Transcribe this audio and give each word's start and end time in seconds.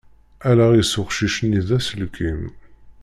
Allaɣ-is 0.49 0.93
uqcic-nni 1.01 1.61
d 1.67 1.69
aselkim. 1.77 2.41